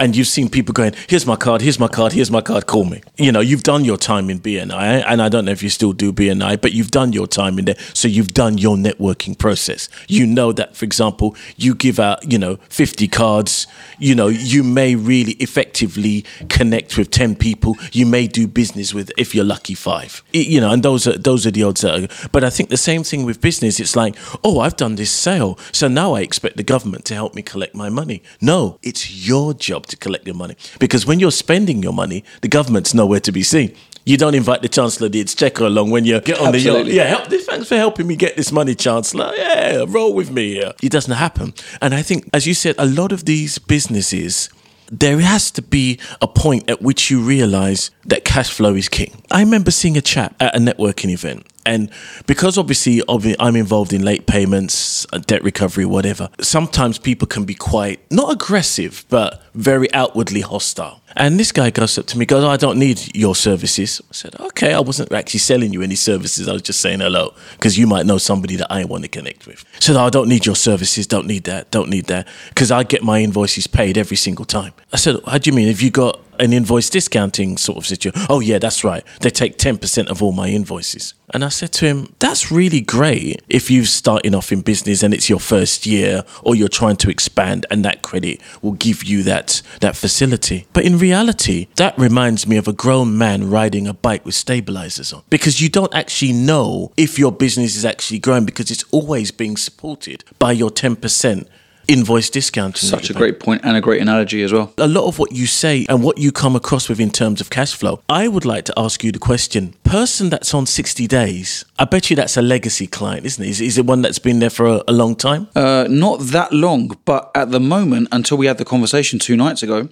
[0.01, 2.85] and you've seen people going, "Here's my card, here's my card, here's my card, call
[2.85, 5.69] me." You know, you've done your time in BNI, and I don't know if you
[5.69, 9.37] still do BNI, but you've done your time in there, so you've done your networking
[9.37, 9.89] process.
[10.07, 13.67] You know that, for example, you give out, you know, 50 cards.
[13.99, 17.77] You know, you may really effectively connect with 10 people.
[17.91, 20.23] You may do business with, if you're lucky, five.
[20.33, 21.81] You know, and those are those are the odds.
[21.81, 23.79] That are, but I think the same thing with business.
[23.79, 27.35] It's like, oh, I've done this sale, so now I expect the government to help
[27.35, 28.23] me collect my money.
[28.41, 32.47] No, it's your job to collect your money because when you're spending your money, the
[32.47, 33.75] government's nowhere to be seen.
[34.05, 36.91] You don't invite the Chancellor the Exchequer along when you get on Absolutely.
[36.91, 37.29] the yacht.
[37.29, 39.31] Yeah, help, thanks for helping me get this money, Chancellor.
[39.35, 40.59] Yeah, roll with me.
[40.59, 40.71] Yeah.
[40.81, 41.53] It doesn't happen.
[41.81, 44.49] And I think, as you said, a lot of these businesses,
[44.91, 49.21] there has to be a point at which you realize that cash flow is king.
[49.29, 51.45] I remember seeing a chap at a networking event.
[51.65, 51.89] And
[52.25, 57.53] because obviously I'm involved in late payments, uh, debt recovery, whatever, sometimes people can be
[57.53, 61.01] quite, not aggressive, but very outwardly hostile.
[61.15, 64.01] And this guy goes up to me, goes, I don't need your services.
[64.09, 66.47] I said, okay, I wasn't actually selling you any services.
[66.47, 69.45] I was just saying hello because you might know somebody that I want to connect
[69.45, 69.65] with.
[69.75, 71.07] I said, I don't need your services.
[71.07, 71.69] Don't need that.
[71.69, 74.73] Don't need that because I get my invoices paid every single time.
[74.93, 75.67] I said, how do you mean?
[75.67, 78.21] Have you got an invoice discounting sort of situation?
[78.29, 79.03] Oh, yeah, that's right.
[79.21, 81.13] They take 10% of all my invoices.
[81.33, 85.13] And I said to him, that's really great if you're starting off in business and
[85.13, 89.23] it's your first year or you're trying to expand and that credit will give you
[89.23, 90.67] that, that facility.
[90.73, 95.13] But in reality, that reminds me of a grown man riding a bike with stabilizers
[95.13, 99.31] on because you don't actually know if your business is actually growing because it's always
[99.31, 101.47] being supported by your 10%
[101.87, 102.89] invoice discounting.
[102.89, 104.73] that Such a great point and a great analogy as well.
[104.77, 107.49] a lot of what you say and what you come across with in terms of
[107.49, 111.65] cash flow, I would like to ask you the question person that's on 60 days,
[111.77, 113.49] I bet you that's a legacy client, isn't it?
[113.49, 115.47] Is, is it one that's been there for a, a long time?
[115.55, 119.63] Uh, not that long, but at the moment, until we had the conversation two nights
[119.63, 119.89] ago,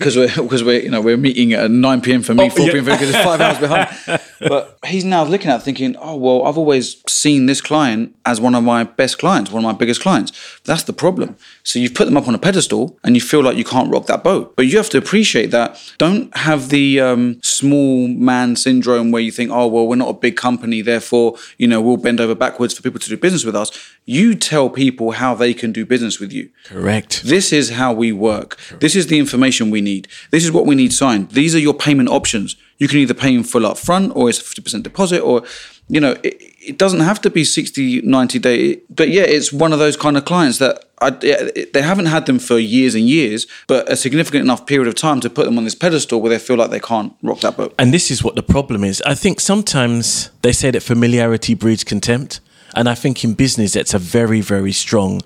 [0.00, 2.22] because we're because we're you know we're meeting at nine p.m.
[2.22, 2.72] for me, Oh, four yeah.
[2.72, 2.84] p.m.
[2.86, 3.88] for because it's five hours behind.
[4.40, 8.40] But he's now looking at it thinking, oh well, I've always seen this client as
[8.40, 10.32] one of my best clients, one of my biggest clients.
[10.64, 11.36] That's the problem.
[11.62, 14.06] So you've put them up on a pedestal, and you feel like you can't rock
[14.06, 14.56] that boat.
[14.56, 15.78] But you have to appreciate that.
[15.98, 20.14] Don't have the um, small man syndrome where you think, oh well, we're not a
[20.14, 23.56] big company, therefore you know we'll bend over backwards for people to do business with
[23.56, 23.70] us.
[24.04, 26.50] You tell people how they can do business with you.
[26.64, 27.22] Correct.
[27.24, 28.58] This is how we work.
[28.80, 30.08] This is the information we need.
[30.30, 31.30] This is what we need signed.
[31.30, 32.56] These are your payment options.
[32.78, 35.42] You can either pay in full up front or it's a 50% deposit or,
[35.88, 38.80] you know, it, it doesn't have to be 60, 90 day.
[38.90, 42.38] But yeah, it's one of those kind of clients that I, they haven't had them
[42.38, 45.64] for years and years, but a significant enough period of time to put them on
[45.64, 47.74] this pedestal where they feel like they can't rock that boat.
[47.78, 49.02] And this is what the problem is.
[49.06, 52.40] I think sometimes they say that familiarity breeds contempt.
[52.74, 55.22] And I think in business, that's a very, very strong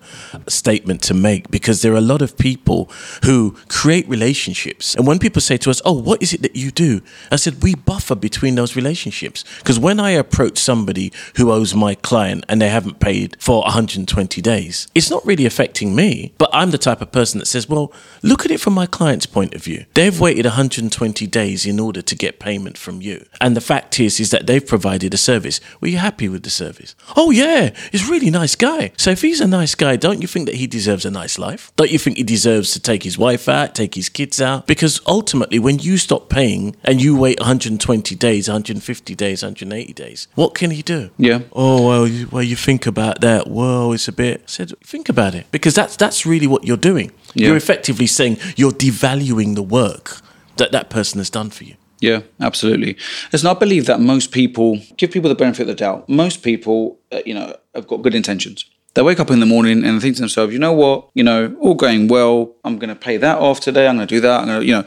[0.48, 2.90] statement to make because there are a lot of people
[3.24, 4.94] who create relationships.
[4.94, 7.00] And when people say to us, Oh, what is it that you do?
[7.30, 9.44] I said, We buffer between those relationships.
[9.58, 14.40] Because when I approach somebody who owes my client and they haven't paid for 120
[14.40, 16.32] days, it's not really affecting me.
[16.38, 19.26] But I'm the type of person that says, Well, look at it from my client's
[19.26, 19.84] point of view.
[19.94, 23.26] They've waited 120 days in order to get payment from you.
[23.40, 25.60] And the fact is, is that they've provided a service.
[25.80, 26.94] Were you happy with the service?
[27.16, 28.92] Oh, yeah, he's a really nice guy.
[28.96, 31.72] So if he's a nice guy, don't you think that he deserves a nice life?
[31.76, 34.66] Don't you think he deserves to take his wife out, take his kids out?
[34.66, 40.28] Because ultimately, when you stop paying and you wait 120 days, 150 days, 180 days,
[40.34, 41.10] what can he do?
[41.18, 41.40] Yeah.
[41.52, 43.48] Oh well, you, well, you think about that.
[43.48, 44.42] Well, it's a bit.
[44.42, 47.12] I said, think about it because that's that's really what you're doing.
[47.34, 47.48] Yeah.
[47.48, 50.20] You're effectively saying you're devaluing the work
[50.56, 51.74] that that person has done for you.
[52.04, 52.98] Yeah, absolutely.
[53.32, 56.06] Listen, I believe that most people give people the benefit of the doubt.
[56.06, 58.66] Most people, uh, you know, have got good intentions.
[58.92, 61.56] They wake up in the morning and think to themselves, you know what, you know,
[61.60, 62.54] all going well.
[62.62, 63.88] I'm going to pay that off today.
[63.88, 64.40] I'm going to do that.
[64.40, 64.84] I'm going to, you know.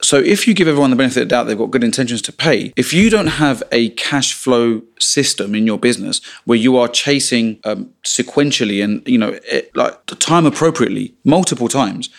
[0.00, 2.32] So if you give everyone the benefit of the doubt, they've got good intentions to
[2.32, 2.72] pay.
[2.76, 7.58] If you don't have a cash flow system in your business where you are chasing
[7.64, 12.10] um, sequentially and you know it, like the time appropriately multiple times,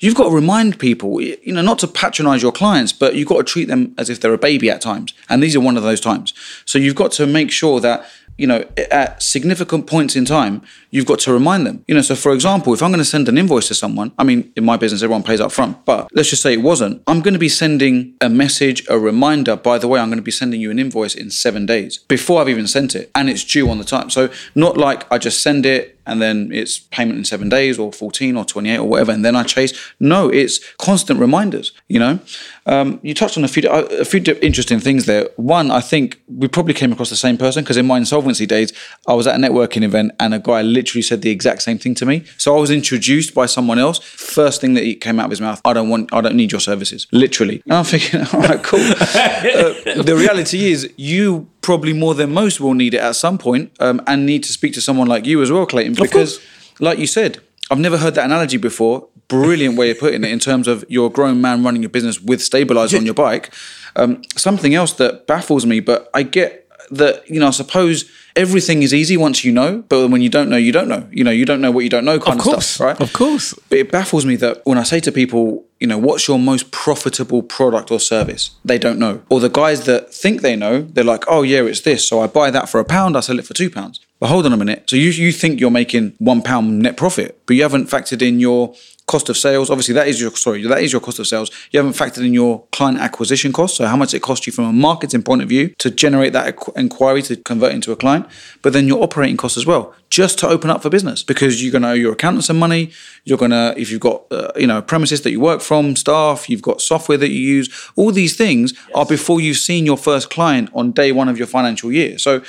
[0.00, 3.36] you've got to remind people, you know, not to patronize your clients, but you've got
[3.38, 5.14] to treat them as if they're a baby at times.
[5.28, 6.34] And these are one of those times.
[6.64, 8.04] So you've got to make sure that,
[8.36, 11.84] you know, at significant points in time, you've got to remind them.
[11.88, 14.24] You know, so for example, if I'm going to send an invoice to someone, I
[14.24, 17.02] mean, in my business, everyone pays up front, but let's just say it wasn't.
[17.06, 20.22] I'm going to be sending a message, a reminder, by the way, I'm going to
[20.22, 23.44] be sending you an invoice in seven days before I've even sent it and it's
[23.44, 24.10] due on the time.
[24.10, 27.92] So not like I just send it and then it's payment in seven days or
[27.92, 29.72] 14 or 28 or whatever, and then I chase.
[30.00, 32.18] No, it's constant reminders, you know?
[32.66, 35.28] Um, you touched on a few, a few interesting things there.
[35.36, 38.72] One, I think we probably came across the same person because in my insolvency days,
[39.06, 41.94] I was at a networking event and a guy literally said the exact same thing
[41.94, 42.24] to me.
[42.38, 43.98] So I was introduced by someone else.
[43.98, 46.52] First thing that he came out of his mouth, I don't want, I don't need
[46.52, 47.62] your services, literally.
[47.66, 48.80] And I'm thinking, all right, cool.
[48.80, 53.72] uh, the reality is, you probably more than most will need it at some point,
[53.78, 56.40] um, and need to speak to someone like you as well, Clayton, because,
[56.78, 57.40] like you said,
[57.70, 59.06] I've never heard that analogy before.
[59.28, 62.20] Brilliant way of putting it in terms of you're a grown man running your business
[62.20, 63.52] with stabilizer on your bike.
[63.96, 68.82] Um, something else that baffles me, but I get that, you know, I suppose everything
[68.82, 71.06] is easy once you know, but when you don't know, you don't know.
[71.10, 73.00] You know, you don't know what you don't know kind Of of, course, stuff, right?
[73.00, 73.54] of course.
[73.68, 76.70] But it baffles me that when I say to people, you know, what's your most
[76.70, 78.50] profitable product or service?
[78.64, 79.22] They don't know.
[79.30, 82.06] Or the guys that think they know, they're like, oh yeah, it's this.
[82.06, 84.00] So I buy that for a pound, I sell it for two pounds.
[84.18, 84.84] But hold on a minute.
[84.90, 88.38] So you you think you're making one pound net profit, but you haven't factored in
[88.40, 88.74] your
[89.10, 89.70] cost of sales.
[89.70, 91.50] Obviously, that is your sorry, that is your cost of sales.
[91.72, 93.76] You haven't factored in your client acquisition cost.
[93.76, 96.56] So how much it costs you from a marketing point of view to generate that
[96.76, 98.26] inquiry to convert into a client,
[98.62, 101.72] but then your operating costs as well, just to open up for business because you're
[101.72, 102.92] going to owe your accountant some money.
[103.24, 106.48] You're going to if you've got uh, you know premises that you work from, staff,
[106.48, 107.68] you've got software that you use.
[107.96, 111.48] All these things are before you've seen your first client on day one of your
[111.48, 112.16] financial year.
[112.18, 112.42] So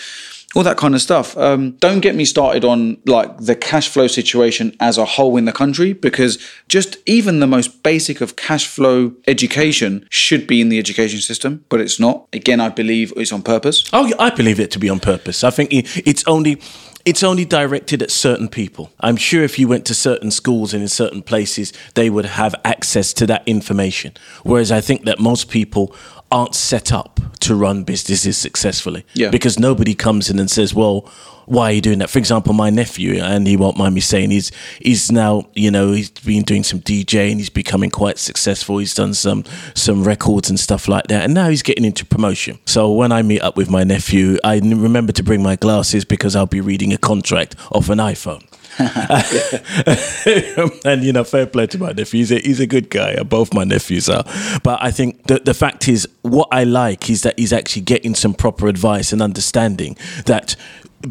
[0.56, 1.38] all that kind of stuff.
[1.38, 5.46] Um, don't get me started on like the cash flow situation as a whole in
[5.46, 6.38] the country because
[6.68, 11.64] just even the most basic of cash flow education should be in the education system,
[11.70, 12.28] but it's not.
[12.34, 13.84] Again, I believe it's on purpose.
[13.94, 15.44] Oh, I believe it to be on purpose.
[15.44, 16.62] I think it's only
[17.06, 18.92] it's only directed at certain people.
[19.00, 22.54] I'm sure if you went to certain schools and in certain places, they would have
[22.64, 24.14] access to that information.
[24.44, 25.96] Whereas I think that most people
[26.32, 29.06] aren't set up to run businesses successfully.
[29.14, 29.30] Yeah.
[29.30, 31.10] Because nobody comes in and says, well,
[31.46, 32.10] why are you doing that?
[32.10, 35.92] For example, my nephew, and he won't mind me saying, he's he's now, you know,
[35.92, 38.78] he's been doing some DJ and he's becoming quite successful.
[38.78, 39.44] He's done some
[39.76, 42.60] some records and stuff like that, and now he's getting into promotion.
[42.66, 46.36] So when I meet up with my nephew, I remember to bring my glasses because
[46.36, 48.46] I'll be reading a contract off an iPhone.
[50.86, 52.20] and you know, fair play to my nephew.
[52.20, 53.22] He's a, he's a good guy.
[53.24, 54.24] Both my nephews are.
[54.64, 58.16] But I think the the fact is, what I like is that he's actually getting
[58.16, 60.56] some proper advice and understanding that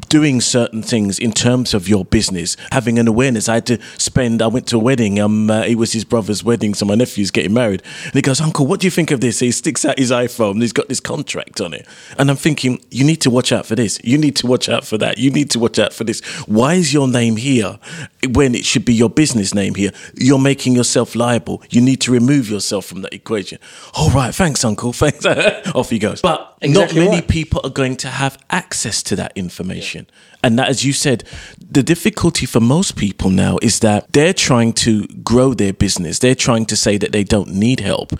[0.08, 3.48] doing certain things in terms of your business, having an awareness.
[3.48, 4.42] I had to spend.
[4.42, 5.18] I went to a wedding.
[5.20, 8.40] Um, uh, it was his brother's wedding, so my nephew's getting married, and he goes,
[8.40, 10.60] "Uncle, what do you think of this?" He sticks out his iPhone.
[10.60, 11.86] He's got this contract on it,
[12.18, 14.00] and I'm thinking, you need to watch out for this.
[14.04, 15.18] You need to watch out for that.
[15.18, 16.20] You need to watch out for this.
[16.46, 17.78] Why is your name here
[18.30, 19.90] when it should be your business name here?
[20.14, 21.62] You're making yourself liable.
[21.70, 23.58] You need to remove yourself from that equation.
[23.94, 24.92] All right, thanks, Uncle.
[25.00, 25.24] Thanks.
[25.74, 26.20] Off he goes.
[26.20, 27.28] But Exactly not many right.
[27.28, 29.79] people are going to have access to that information.
[30.42, 31.24] And that, as you said,
[31.70, 36.18] the difficulty for most people now is that they're trying to grow their business.
[36.18, 38.12] They're trying to say that they don't need help.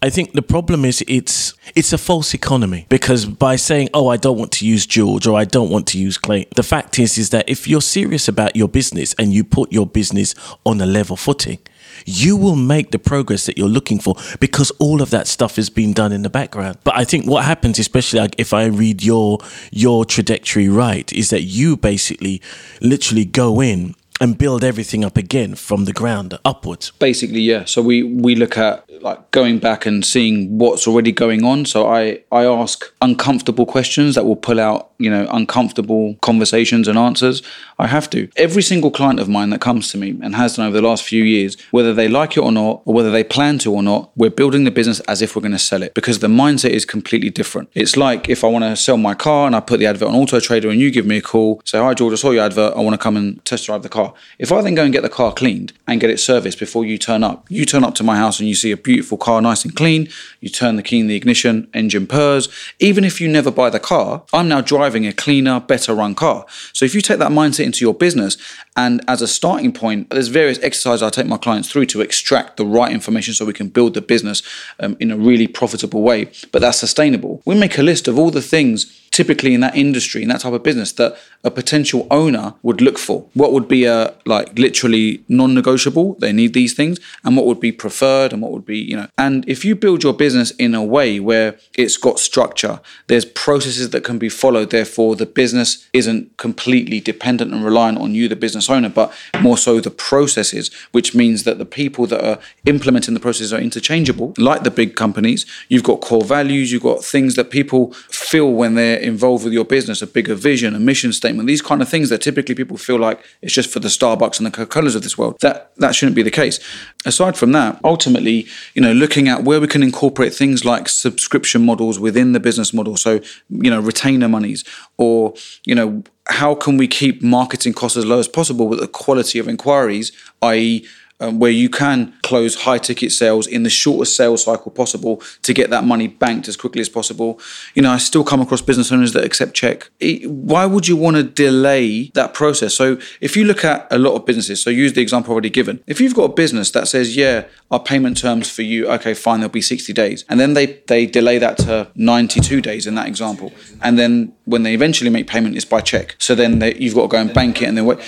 [0.00, 4.16] I think the problem is it's it's a false economy because by saying, "Oh, I
[4.16, 7.18] don't want to use George" or "I don't want to use Clay," the fact is
[7.18, 10.86] is that if you're serious about your business and you put your business on a
[10.86, 11.58] level footing,
[12.06, 15.68] you will make the progress that you're looking for because all of that stuff is
[15.68, 16.78] being done in the background.
[16.84, 19.38] But I think what happens, especially like if I read your
[19.70, 22.40] your trajectory right, is that you basically
[22.80, 26.90] literally go in and build everything up again from the ground upwards.
[26.98, 27.64] Basically, yeah.
[27.64, 31.64] So we we look at like going back and seeing what's already going on.
[31.64, 36.98] So I I ask uncomfortable questions that will pull out you know uncomfortable conversations and
[36.98, 37.42] answers.
[37.78, 38.28] I have to.
[38.36, 41.04] Every single client of mine that comes to me and has done over the last
[41.04, 44.10] few years, whether they like it or not, or whether they plan to or not,
[44.16, 46.84] we're building the business as if we're going to sell it because the mindset is
[46.84, 47.68] completely different.
[47.74, 50.14] It's like if I want to sell my car and I put the advert on
[50.14, 52.74] Auto Trader and you give me a call, say, "Hi George, I saw your advert.
[52.74, 54.05] I want to come and test drive the car."
[54.38, 56.98] If I then go and get the car cleaned and get it serviced before you
[56.98, 59.64] turn up, you turn up to my house and you see a beautiful car, nice
[59.64, 60.08] and clean.
[60.40, 62.48] You turn the key in the ignition, engine purrs.
[62.78, 66.46] Even if you never buy the car, I'm now driving a cleaner, better run car.
[66.72, 68.36] So if you take that mindset into your business
[68.76, 72.56] and as a starting point, there's various exercises I take my clients through to extract
[72.56, 74.42] the right information so we can build the business
[74.80, 77.42] um, in a really profitable way, but that's sustainable.
[77.44, 80.52] We make a list of all the things typically in that industry in that type
[80.52, 83.26] of business that a potential owner would look for.
[83.32, 86.16] What would be a like literally non-negotiable?
[86.18, 86.98] They need these things.
[87.24, 89.08] And what would be preferred and what would be you know.
[89.16, 93.88] And if you build your business in a way where it's got structure there's processes
[93.90, 98.36] that can be followed therefore the business isn't completely dependent and reliant on you the
[98.36, 103.14] business owner but more so the processes which means that the people that are implementing
[103.14, 104.34] the processes are interchangeable.
[104.36, 108.74] Like the big companies you've got core values you've got things that people feel when
[108.74, 112.08] they're involved with your business, a bigger vision, a mission statement, these kind of things
[112.08, 115.16] that typically people feel like it's just for the Starbucks and the Coca-Colas of this
[115.16, 115.36] world.
[115.40, 116.58] That that shouldn't be the case.
[117.04, 121.64] Aside from that, ultimately, you know, looking at where we can incorporate things like subscription
[121.64, 122.96] models within the business model.
[122.96, 124.64] So, you know, retainer monies
[124.98, 128.88] or, you know, how can we keep marketing costs as low as possible with the
[128.88, 130.10] quality of inquiries,
[130.42, 130.84] i.e.,
[131.20, 135.54] um, where you can close high ticket sales in the shortest sales cycle possible to
[135.54, 137.40] get that money banked as quickly as possible.
[137.74, 139.90] You know, I still come across business owners that accept check.
[140.00, 142.74] It, why would you want to delay that process?
[142.74, 145.82] So if you look at a lot of businesses, so use the example already given.
[145.86, 149.40] If you've got a business that says, yeah, our payment terms for you, okay, fine,
[149.40, 150.24] there'll be 60 days.
[150.28, 153.52] And then they, they delay that to 92 days in that example.
[153.82, 156.16] And then when they eventually make payment, it's by check.
[156.18, 157.98] So then they, you've got to go and bank it and then wait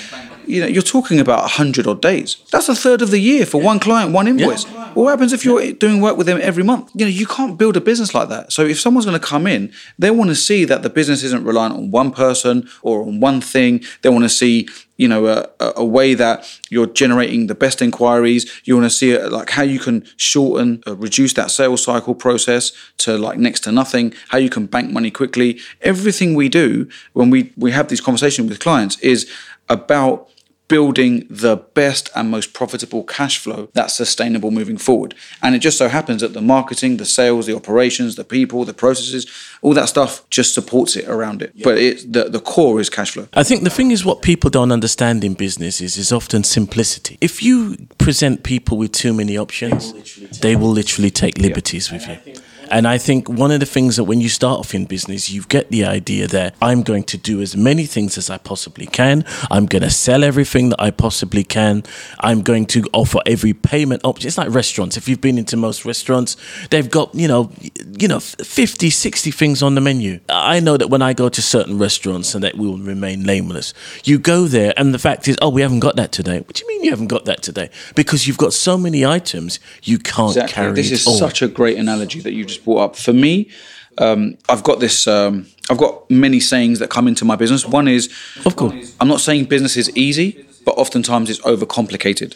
[0.49, 2.37] you know, you're talking about 100 odd days.
[2.51, 4.65] That's a third of the year for one client, one invoice.
[4.65, 4.93] Yeah.
[4.95, 6.91] What happens if you're doing work with them every month?
[6.95, 8.53] You know, you can't build a business like that.
[8.53, 11.45] So if someone's going to come in, they want to see that the business isn't
[11.45, 13.85] reliant on one person or on one thing.
[14.03, 18.51] They want to see, you know, a, a way that you're generating the best inquiries.
[18.65, 22.15] You want to see it, like how you can shorten, uh, reduce that sales cycle
[22.15, 24.15] process to like next to nothing.
[24.29, 25.61] How you can bank money quickly.
[25.83, 29.31] Everything we do when we we have these conversations with clients is
[29.69, 30.31] about
[30.69, 35.15] building the best and most profitable cash flow that's sustainable moving forward.
[35.43, 38.75] And it just so happens that the marketing, the sales, the operations, the people, the
[38.75, 39.27] processes,
[39.63, 41.53] all that stuff just supports it around it.
[41.55, 41.65] Yeah.
[41.65, 43.29] But it, the, the core is cash flow.
[43.33, 47.17] I think the thing is what people don't understand in business is, is often simplicity.
[47.21, 49.93] If you present people with too many options,
[50.41, 51.99] they will literally take liberties yeah.
[51.99, 52.43] with you.
[52.71, 55.43] And I think one of the things that when you start off in business, you
[55.43, 59.25] get the idea that I'm going to do as many things as I possibly can.
[59.51, 61.83] I'm going to sell everything that I possibly can.
[62.21, 64.29] I'm going to offer every payment option.
[64.29, 64.97] It's like restaurants.
[64.97, 66.37] If you've been into most restaurants,
[66.71, 67.51] they've got, you know,
[67.99, 70.21] you know, 50, 60 things on the menu.
[70.29, 74.19] I know that when I go to certain restaurants and that will remain nameless, you
[74.19, 76.41] go there and the fact is, oh, we haven't got that today.
[76.41, 77.71] What do you mean you haven't got that today?
[77.95, 80.55] Because you've got so many items, you can't exactly.
[80.55, 82.97] carry This is such a great analogy that you just just brought up.
[82.97, 83.51] For me,
[83.99, 85.07] um, I've got this.
[85.07, 87.67] Um, I've got many sayings that come into my business.
[87.67, 88.09] One is,
[88.47, 92.35] of course, I'm not saying business is easy, but oftentimes it's overcomplicated.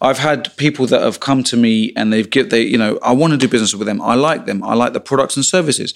[0.00, 3.12] I've had people that have come to me and they've get they, you know, I
[3.12, 4.00] want to do business with them.
[4.00, 4.64] I like them.
[4.64, 5.94] I like the products and services.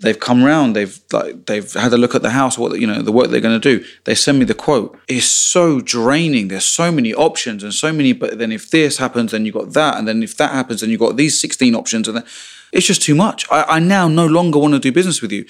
[0.00, 0.76] They've come round.
[0.76, 2.56] They've like they've had a look at the house.
[2.56, 3.84] What you know, the work they're going to do.
[4.04, 4.96] They send me the quote.
[5.08, 6.48] It's so draining.
[6.48, 8.12] There's so many options and so many.
[8.12, 10.90] But then if this happens, then you got that, and then if that happens, then
[10.90, 12.24] you got these 16 options, and then
[12.72, 13.44] it's just too much.
[13.50, 15.46] I, I now no longer want to do business with you.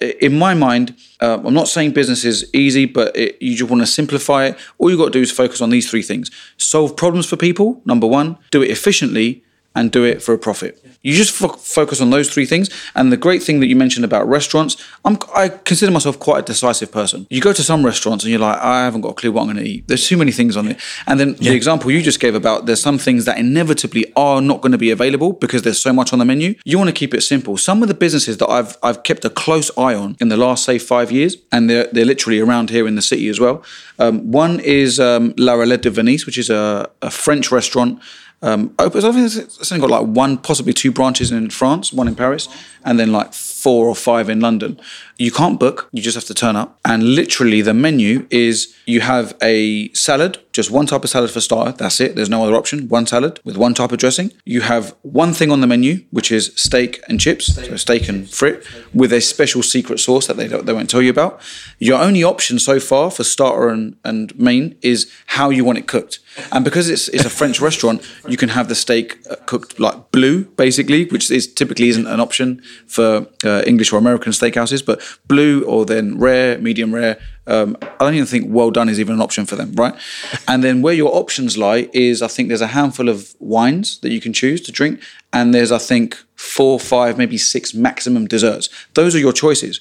[0.00, 3.80] In my mind, uh, I'm not saying business is easy, but it, you just want
[3.82, 4.58] to simplify it.
[4.78, 7.80] All you got to do is focus on these three things: solve problems for people.
[7.84, 9.43] Number one, do it efficiently,
[9.74, 10.80] and do it for a profit.
[11.02, 12.70] You just fo- focus on those three things.
[12.94, 16.42] And the great thing that you mentioned about restaurants, I'm, I consider myself quite a
[16.42, 17.26] decisive person.
[17.28, 19.48] You go to some restaurants and you're like, I haven't got a clue what I'm
[19.48, 19.86] going to eat.
[19.86, 20.80] There's too many things on it.
[21.06, 21.50] And then yeah.
[21.50, 24.78] the example you just gave about there's some things that inevitably are not going to
[24.78, 26.54] be available because there's so much on the menu.
[26.64, 27.58] You want to keep it simple.
[27.58, 30.64] Some of the businesses that I've I've kept a close eye on in the last
[30.64, 33.62] say five years, and they're they're literally around here in the city as well.
[33.98, 38.00] Um, one is um, La Roulette de Venise, which is a, a French restaurant
[38.42, 42.14] um, I think it's only got like one, possibly two branches in France, one in
[42.14, 42.48] Paris,
[42.84, 43.32] and then like
[43.64, 44.78] four or five in London.
[45.16, 46.78] You can't book, you just have to turn up.
[46.84, 51.40] And literally, the menu is you have a salad, just one type of salad for
[51.40, 51.72] starter.
[51.72, 52.14] That's it.
[52.14, 52.88] There's no other option.
[52.88, 54.32] One salad with one type of dressing.
[54.44, 57.66] You have one thing on the menu, which is steak and chips, steak.
[57.70, 61.10] so steak and frit, with a special secret sauce that they they won't tell you
[61.10, 61.40] about.
[61.78, 65.86] Your only option so far for starter and, and main is how you want it
[65.86, 66.18] cooked.
[66.52, 70.10] And because it's it's a French restaurant, you can have the steak uh, cooked like
[70.10, 75.00] blue, basically, which is typically isn't an option for uh, English or American steakhouses, but
[75.26, 77.18] blue or then rare, medium rare.
[77.46, 79.94] Um, I don't even think well done is even an option for them, right?
[80.48, 84.10] And then where your options lie is I think there's a handful of wines that
[84.10, 85.00] you can choose to drink,
[85.32, 88.68] and there's I think four, five, maybe six maximum desserts.
[88.94, 89.80] Those are your choices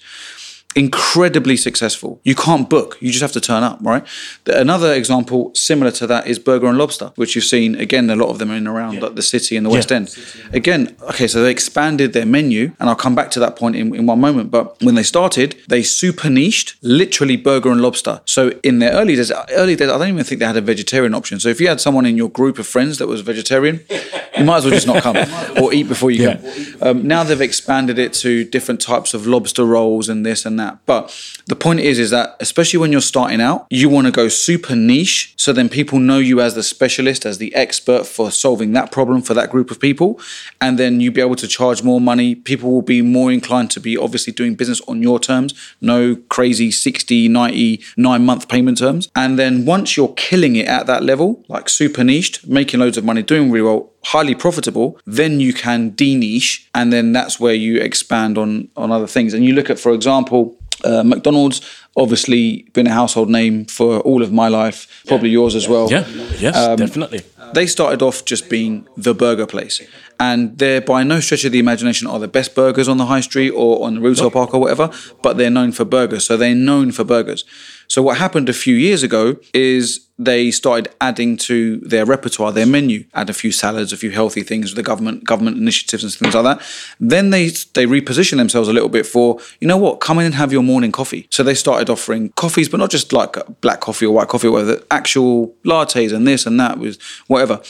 [0.75, 2.19] incredibly successful.
[2.23, 4.05] You can't book, you just have to turn up, right?
[4.45, 8.29] Another example similar to that is Burger and Lobster, which you've seen again, a lot
[8.29, 9.01] of them in around yeah.
[9.01, 9.75] like the city and the yeah.
[9.75, 10.17] West End.
[10.53, 13.93] Again, okay, so they expanded their menu, and I'll come back to that point in,
[13.95, 14.51] in one moment.
[14.51, 18.21] But when they started, they super niched literally Burger and Lobster.
[18.25, 21.13] So in their early days, early days, I don't even think they had a vegetarian
[21.13, 21.39] option.
[21.39, 23.83] So if you had someone in your group of friends that was vegetarian,
[24.37, 25.17] you might as well just not come
[25.61, 26.37] or eat before you yeah.
[26.37, 26.75] come.
[26.81, 30.62] Um, now they've expanded it to different types of lobster rolls and this and that
[30.63, 30.79] that.
[30.85, 31.13] But
[31.47, 34.75] the point is, is that especially when you're starting out, you want to go super
[34.75, 35.33] niche.
[35.37, 39.21] So then people know you as the specialist, as the expert for solving that problem
[39.21, 40.19] for that group of people.
[40.59, 42.35] And then you'll be able to charge more money.
[42.35, 46.71] People will be more inclined to be obviously doing business on your terms, no crazy
[46.71, 49.09] 60, 90, nine month payment terms.
[49.15, 53.03] And then once you're killing it at that level, like super niched, making loads of
[53.03, 57.79] money, doing really well, highly profitable, then you can de-niche, and then that's where you
[57.81, 59.33] expand on on other things.
[59.33, 61.61] And you look at, for example, uh, McDonald's
[61.95, 65.89] obviously been a household name for all of my life, probably yours as well.
[65.89, 66.05] Yeah,
[66.39, 67.21] yes, Um, definitely.
[67.53, 69.79] They started off just being the burger place,
[70.19, 73.21] and they're by no stretch of the imagination are the best burgers on the high
[73.21, 74.89] street or on the retail park or whatever,
[75.21, 76.25] but they're known for burgers.
[76.25, 77.45] So they're known for burgers.
[77.93, 82.65] So what happened a few years ago is they started adding to their repertoire, their
[82.65, 86.11] menu, add a few salads, a few healthy things with the government government initiatives and
[86.11, 86.65] things like that.
[86.99, 90.33] Then they they reposition themselves a little bit for you know what, come in and
[90.33, 91.27] have your morning coffee.
[91.29, 94.53] So they started offering coffees, but not just like black coffee or white coffee, or
[94.53, 97.61] whatever, actual lattes and this and that with whatever.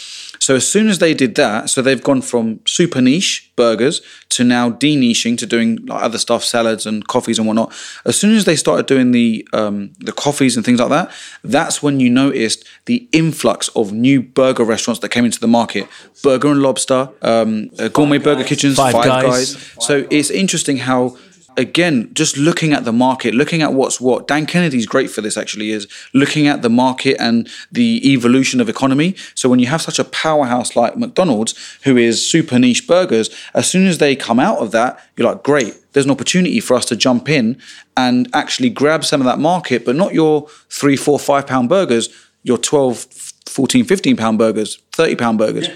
[0.43, 4.01] So as soon as they did that, so they've gone from super niche burgers
[4.35, 7.71] to now de-niching to doing like other stuff, salads and coffees and whatnot.
[8.03, 11.11] As soon as they started doing the um, the coffees and things like that,
[11.55, 15.87] that's when you noticed the influx of new burger restaurants that came into the market.
[16.21, 19.55] Burger and Lobster, um, uh, gourmet burger kitchens, Five Five, Guys.
[19.55, 19.75] guys.
[19.87, 21.17] So it's interesting how.
[21.57, 24.27] Again, just looking at the market, looking at what's what.
[24.27, 25.37] Dan Kennedy's great for this.
[25.37, 29.15] Actually, is looking at the market and the evolution of economy.
[29.35, 33.69] So when you have such a powerhouse like McDonald's, who is super niche burgers, as
[33.69, 35.75] soon as they come out of that, you're like, great.
[35.93, 37.61] There's an opportunity for us to jump in
[37.95, 42.09] and actually grab some of that market, but not your three, four, five pound burgers,
[42.43, 43.05] your 12,
[43.47, 45.69] 14, 15 pound burgers, 30 pound burgers.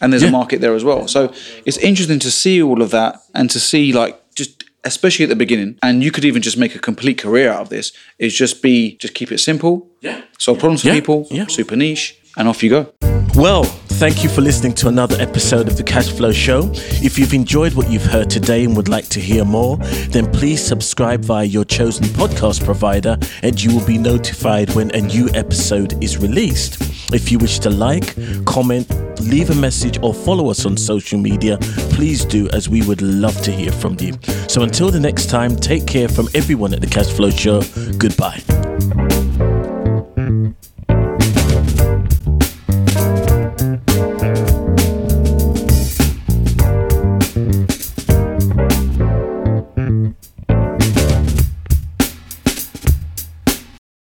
[0.00, 0.28] And there's Yeah.
[0.28, 1.08] a market there as well.
[1.08, 1.32] So
[1.64, 4.20] it's interesting to see all of that and to see like
[4.84, 7.68] especially at the beginning, and you could even just make a complete career out of
[7.68, 9.88] this, is just be just keep it simple.
[10.00, 10.22] Yeah.
[10.38, 11.46] Solve problems for Yeah, people, yeah.
[11.46, 12.92] super niche, and off you go.
[13.34, 13.64] Well,
[14.02, 16.68] thank you for listening to another episode of the Cash Flow Show.
[17.04, 19.76] If you've enjoyed what you've heard today and would like to hear more,
[20.08, 25.00] then please subscribe via your chosen podcast provider and you will be notified when a
[25.00, 26.82] new episode is released.
[27.14, 28.90] If you wish to like, comment,
[29.20, 31.58] leave a message, or follow us on social media,
[31.94, 34.14] please do, as we would love to hear from you.
[34.48, 37.62] So until the next time, take care from everyone at the Cash Flow Show.
[37.98, 38.42] Goodbye.